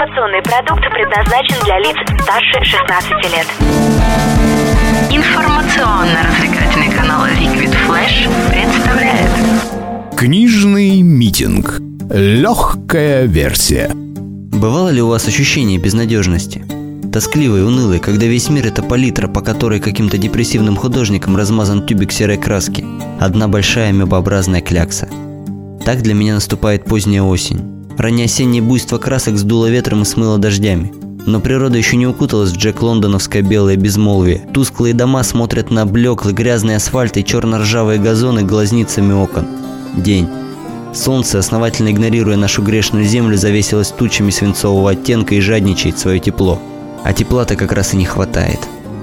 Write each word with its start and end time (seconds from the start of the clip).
Информационный 0.00 0.40
продукт 0.40 0.82
предназначен 0.94 1.56
для 1.62 1.78
лиц 1.78 1.94
старше 2.22 2.64
16 2.64 3.10
лет. 3.34 3.46
Информационно-развлекательный 5.10 6.90
канал 6.96 7.26
Liquid 7.26 7.76
Flash 7.86 8.26
представляет 8.48 9.30
Книжный 10.16 11.02
митинг. 11.02 11.80
Легкая 12.08 13.26
версия. 13.26 13.90
Бывало 13.92 14.88
ли 14.88 15.02
у 15.02 15.08
вас 15.08 15.28
ощущение 15.28 15.76
безнадежности? 15.76 16.64
Тоскливой, 17.12 17.62
унылой, 17.66 17.98
когда 17.98 18.24
весь 18.24 18.48
мир– 18.48 18.66
это 18.68 18.82
палитра, 18.82 19.28
по 19.28 19.42
которой 19.42 19.80
каким-то 19.80 20.16
депрессивным 20.16 20.76
художником 20.76 21.36
размазан 21.36 21.84
тюбик 21.86 22.10
серой 22.10 22.38
краски. 22.38 22.86
Одна 23.20 23.48
большая 23.48 23.92
мебообразная 23.92 24.62
клякса. 24.62 25.10
Так 25.84 26.00
для 26.00 26.14
меня 26.14 26.36
наступает 26.36 26.86
поздняя 26.86 27.20
осень. 27.20 27.79
Раннее 28.00 28.24
осеннее 28.24 28.62
буйство 28.62 28.96
красок 28.96 29.36
сдуло 29.36 29.66
ветром 29.66 30.02
и 30.02 30.04
смыло 30.06 30.38
дождями. 30.38 30.90
Но 31.26 31.38
природа 31.38 31.76
еще 31.76 31.98
не 31.98 32.06
укуталась 32.06 32.50
в 32.50 32.56
Джек 32.56 32.80
Лондоновское 32.80 33.42
белое 33.42 33.76
безмолвие. 33.76 34.38
Тусклые 34.54 34.94
дома 34.94 35.22
смотрят 35.22 35.70
на 35.70 35.84
блеклый 35.84 36.32
грязный 36.32 36.76
асфальт 36.76 37.18
и 37.18 37.22
черно-ржавые 37.22 38.00
газоны 38.00 38.42
глазницами 38.42 39.12
окон. 39.12 39.44
День. 39.98 40.30
Солнце, 40.94 41.40
основательно 41.40 41.90
игнорируя 41.90 42.38
нашу 42.38 42.62
грешную 42.62 43.04
землю, 43.04 43.36
завесилось 43.36 43.88
тучами 43.88 44.30
свинцового 44.30 44.92
оттенка 44.92 45.34
и 45.34 45.40
жадничает 45.40 45.98
свое 45.98 46.20
тепло. 46.20 46.58
А 47.04 47.12
тепла-то 47.12 47.54
как 47.54 47.72
раз 47.72 47.92
и 47.92 47.98
не 47.98 48.06
хватает. 48.06 48.60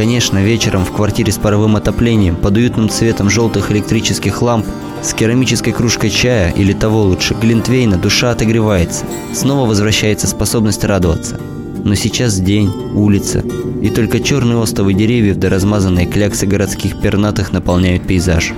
Конечно, 0.00 0.38
вечером 0.38 0.86
в 0.86 0.92
квартире 0.92 1.30
с 1.30 1.36
паровым 1.36 1.76
отоплением, 1.76 2.34
под 2.34 2.56
уютным 2.56 2.88
цветом 2.88 3.28
желтых 3.28 3.70
электрических 3.70 4.40
ламп, 4.40 4.64
с 5.02 5.12
керамической 5.12 5.74
кружкой 5.74 6.08
чая 6.08 6.52
или 6.52 6.72
того 6.72 7.02
лучше, 7.02 7.34
глинтвейна, 7.34 7.98
душа 7.98 8.30
отогревается. 8.30 9.04
Снова 9.34 9.68
возвращается 9.68 10.26
способность 10.26 10.84
радоваться. 10.84 11.38
Но 11.84 11.94
сейчас 11.96 12.40
день, 12.40 12.72
улица, 12.94 13.44
и 13.82 13.90
только 13.90 14.20
черные 14.20 14.56
остовы 14.56 14.94
деревьев 14.94 15.36
да 15.36 15.50
размазанные 15.50 16.06
кляксы 16.06 16.46
городских 16.46 16.98
пернатых 17.02 17.52
наполняют 17.52 18.06
пейзаж. 18.06 18.54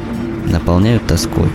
Наполняют 0.47 1.09
тоской. 1.09 1.51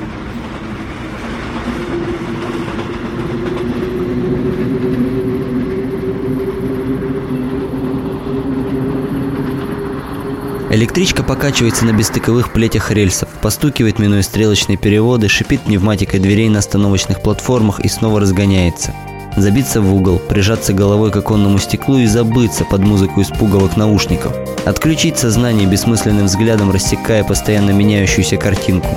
Электричка 10.77 11.23
покачивается 11.23 11.85
на 11.85 11.91
бестыковых 11.91 12.53
плетях 12.53 12.91
рельсов, 12.91 13.29
постукивает, 13.41 13.97
минуя 13.97 14.21
стрелочные 14.21 14.77
переводы, 14.77 15.27
шипит 15.27 15.61
пневматикой 15.61 16.19
дверей 16.19 16.49
на 16.49 16.59
остановочных 16.59 17.19
платформах 17.23 17.79
и 17.79 17.87
снова 17.87 18.19
разгоняется. 18.19 18.93
Забиться 19.35 19.81
в 19.81 19.91
угол, 19.91 20.19
прижаться 20.19 20.73
головой 20.73 21.09
к 21.09 21.15
оконному 21.15 21.57
стеклу 21.57 21.97
и 21.97 22.05
забыться 22.05 22.63
под 22.63 22.81
музыку 22.81 23.23
испуговых 23.23 23.75
наушников. 23.75 24.35
Отключить 24.65 25.17
сознание 25.17 25.65
бессмысленным 25.67 26.27
взглядом, 26.27 26.69
рассекая 26.69 27.23
постоянно 27.23 27.71
меняющуюся 27.71 28.37
картинку. 28.37 28.89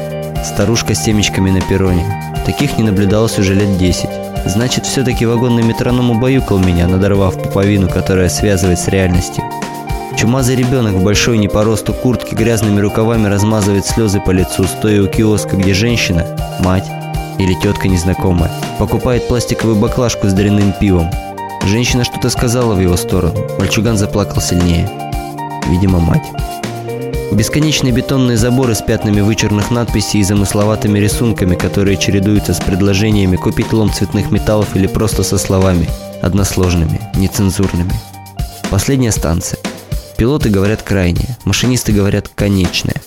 Старушка 0.44 0.94
с 0.94 1.02
семечками 1.02 1.48
на 1.48 1.62
перроне. 1.62 2.04
Таких 2.44 2.76
не 2.76 2.84
наблюдалось 2.84 3.38
уже 3.38 3.54
лет 3.54 3.78
десять. 3.78 4.10
Значит, 4.44 4.84
все-таки 4.84 5.24
вагонный 5.24 5.62
метроном 5.62 6.10
убаюкал 6.10 6.58
меня, 6.58 6.86
надорвав 6.86 7.42
пуповину, 7.42 7.88
которая 7.88 8.28
связывает 8.28 8.78
с 8.78 8.88
реальностью. 8.88 9.44
Чумазый 10.16 10.56
ребенок 10.56 10.94
в 10.94 11.02
большой 11.02 11.38
не 11.38 11.48
по 11.48 11.64
росту 11.64 11.94
куртке 11.94 12.34
грязными 12.34 12.80
рукавами 12.80 13.26
размазывает 13.26 13.86
слезы 13.86 14.20
по 14.20 14.30
лицу, 14.30 14.64
стоя 14.64 15.02
у 15.02 15.06
киоска, 15.06 15.56
где 15.56 15.72
женщина, 15.72 16.26
мать 16.60 16.90
или 17.38 17.54
тетка 17.54 17.88
незнакомая, 17.88 18.50
покупает 18.78 19.28
пластиковую 19.28 19.76
баклажку 19.76 20.28
с 20.28 20.32
дрянным 20.32 20.72
пивом. 20.78 21.10
Женщина 21.64 22.04
что-то 22.04 22.28
сказала 22.30 22.74
в 22.74 22.80
его 22.80 22.96
сторону. 22.96 23.46
Мальчуган 23.58 23.96
заплакал 23.96 24.42
сильнее. 24.42 24.90
Видимо, 25.68 26.00
мать. 26.00 26.26
Бесконечные 27.32 27.92
бетонные 27.92 28.36
заборы 28.36 28.74
с 28.74 28.82
пятнами 28.82 29.20
вычурных 29.20 29.70
надписей 29.70 30.20
и 30.20 30.24
замысловатыми 30.24 30.98
рисунками, 30.98 31.54
которые 31.54 31.96
чередуются 31.96 32.54
с 32.54 32.58
предложениями 32.58 33.36
купить 33.36 33.72
лом 33.72 33.92
цветных 33.92 34.32
металлов 34.32 34.74
или 34.74 34.88
просто 34.88 35.22
со 35.22 35.38
словами, 35.38 35.88
односложными, 36.22 37.00
нецензурными. 37.14 37.92
Последняя 38.68 39.12
станция. 39.12 39.58
Пилоты 40.20 40.50
говорят 40.50 40.82
крайняя, 40.82 41.38
машинисты 41.46 41.92
говорят 41.92 42.28
конечная. 42.28 43.00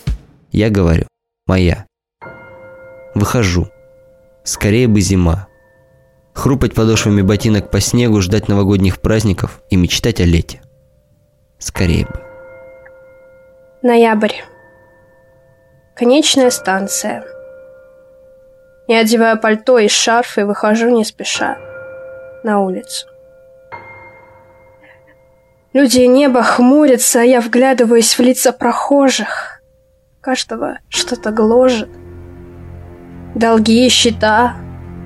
Я 0.51 0.71
говорю 0.71 1.05
моя. 1.45 1.85
Выхожу. 3.13 3.67
Скорее 4.43 4.87
бы 4.87 4.99
зима. 4.99 5.47
Хрупать 6.33 6.73
подошвами 6.73 7.21
ботинок 7.21 7.69
по 7.69 7.79
снегу, 7.81 8.19
ждать 8.19 8.47
новогодних 8.47 8.99
праздников 8.99 9.61
и 9.69 9.75
мечтать 9.75 10.21
о 10.21 10.23
лете. 10.23 10.63
Скорее 11.59 12.05
бы. 12.05 12.19
Ноябрь. 13.83 14.33
Конечная 15.95 16.49
станция. 16.49 17.23
Я 18.87 19.01
одеваю 19.01 19.39
пальто 19.39 19.77
и 19.77 19.87
шарф 19.87 20.39
и 20.39 20.41
выхожу 20.41 20.89
не 20.89 21.05
спеша 21.05 21.59
на 22.43 22.61
улицу. 22.61 23.05
Люди 25.73 26.01
и 26.01 26.07
небо 26.07 26.43
хмурятся, 26.43 27.21
а 27.21 27.23
я 27.23 27.41
вглядываюсь 27.41 28.13
в 28.13 28.21
лица 28.21 28.51
прохожих. 28.51 29.59
Каждого 30.21 30.77
что-то 30.87 31.31
гложет. 31.31 31.89
Долги, 33.33 33.89
счета, 33.89 34.53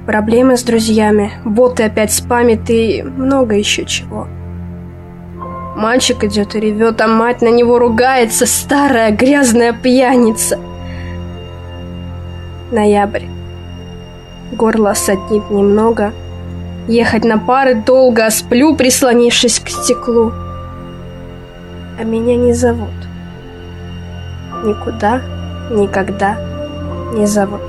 проблемы 0.06 0.57
с 0.57 0.63
друзьями, 0.63 1.31
боты 1.45 1.83
опять 1.83 2.11
спамят 2.11 2.69
и 2.69 3.01
много 3.01 3.56
еще 3.56 3.85
чего. 3.85 4.27
Мальчик 5.77 6.25
идет 6.25 6.53
и 6.56 6.59
ревет, 6.59 7.00
а 7.00 7.07
мать 7.07 7.41
на 7.41 7.50
него 7.50 7.79
ругается, 7.79 8.45
старая 8.45 9.11
грязная 9.11 9.72
пьяница. 9.72 10.59
Ноябрь. 12.73 13.23
Горло 14.51 14.94
саднит 14.95 15.50
немного. 15.50 16.11
Ехать 16.89 17.23
на 17.23 17.38
пары 17.38 17.75
долго, 17.75 18.25
а 18.25 18.31
сплю, 18.31 18.75
прислонившись 18.75 19.61
к 19.61 19.69
стеклу 19.69 20.33
а 21.97 22.03
меня 22.03 22.35
не 22.35 22.53
зовут. 22.53 22.93
Никуда, 24.63 25.21
никогда 25.71 26.37
не 27.13 27.25
зовут. 27.25 27.61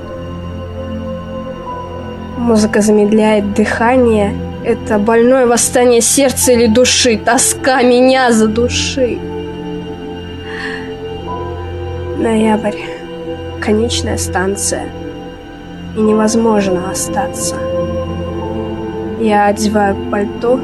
Музыка 2.37 2.81
замедляет 2.81 3.53
дыхание. 3.53 4.35
Это 4.63 4.99
больное 4.99 5.47
восстание 5.47 6.01
сердца 6.01 6.51
или 6.51 6.67
души. 6.67 7.17
Тоска 7.17 7.81
меня 7.81 8.31
за 8.31 8.47
души. 8.47 9.17
Ноябрь. 12.17 12.79
Конечная 13.61 14.17
станция. 14.17 14.85
И 15.95 16.01
невозможно 16.01 16.91
остаться. 16.91 17.55
Я 19.19 19.47
одеваю 19.47 19.95
пальто 20.09 20.59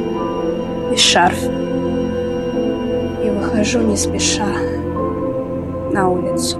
и 0.93 0.97
шарф 0.97 1.37
выхожу 3.65 3.81
не 3.81 3.97
спеша 3.97 4.45
на 5.91 6.07
улицу. 6.07 6.59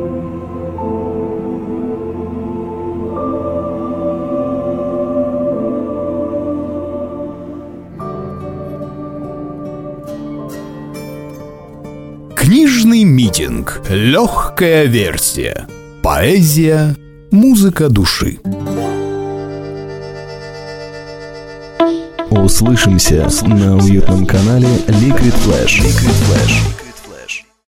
Книжный 12.35 13.03
митинг. 13.03 13.81
Легкая 13.89 14.85
версия. 14.85 15.67
Поэзия. 16.01 16.95
Музыка 17.31 17.89
души. 17.89 18.39
Услышимся 22.31 23.27
на 23.43 23.77
уютном 23.77 24.25
канале 24.25 24.67
Liquid 24.87 25.33
Flash. 25.45 25.81
Liquid 25.81 26.13
Flash. 26.29 26.84